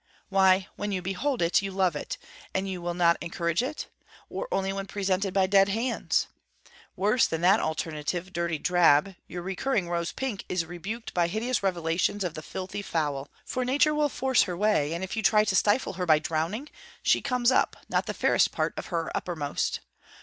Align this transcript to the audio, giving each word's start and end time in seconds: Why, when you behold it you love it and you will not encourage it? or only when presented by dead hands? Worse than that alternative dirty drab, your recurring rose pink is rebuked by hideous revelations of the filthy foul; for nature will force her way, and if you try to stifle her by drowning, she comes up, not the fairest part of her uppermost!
Why, 0.29 0.67
when 0.77 0.91
you 0.91 1.03
behold 1.03 1.43
it 1.43 1.61
you 1.61 1.69
love 1.71 1.95
it 1.95 2.17
and 2.55 2.67
you 2.67 2.81
will 2.81 2.95
not 2.95 3.17
encourage 3.21 3.61
it? 3.61 3.87
or 4.31 4.47
only 4.51 4.73
when 4.73 4.87
presented 4.87 5.31
by 5.31 5.45
dead 5.45 5.69
hands? 5.69 6.25
Worse 6.95 7.27
than 7.27 7.41
that 7.41 7.59
alternative 7.59 8.33
dirty 8.33 8.57
drab, 8.57 9.13
your 9.27 9.43
recurring 9.43 9.87
rose 9.89 10.11
pink 10.11 10.43
is 10.49 10.65
rebuked 10.65 11.13
by 11.13 11.27
hideous 11.27 11.61
revelations 11.61 12.23
of 12.23 12.33
the 12.33 12.41
filthy 12.41 12.81
foul; 12.81 13.29
for 13.45 13.63
nature 13.63 13.93
will 13.93 14.09
force 14.09 14.41
her 14.41 14.57
way, 14.57 14.91
and 14.95 15.03
if 15.03 15.15
you 15.15 15.21
try 15.21 15.43
to 15.43 15.55
stifle 15.55 15.93
her 15.93 16.07
by 16.07 16.17
drowning, 16.17 16.69
she 17.03 17.21
comes 17.21 17.51
up, 17.51 17.77
not 17.87 18.07
the 18.07 18.15
fairest 18.15 18.51
part 18.51 18.73
of 18.77 18.87
her 18.87 19.15
uppermost! 19.15 19.81